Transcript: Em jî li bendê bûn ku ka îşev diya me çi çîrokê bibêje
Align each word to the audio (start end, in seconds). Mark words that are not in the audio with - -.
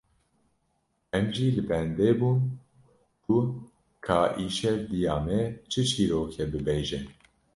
Em 1.17 1.25
jî 1.35 1.47
li 1.55 1.63
bendê 1.69 2.11
bûn 2.19 2.39
ku 3.23 3.37
ka 4.05 4.19
îşev 4.45 4.79
diya 4.89 5.17
me 5.25 5.39
çi 5.71 5.81
çîrokê 5.89 6.45
bibêje 6.51 6.99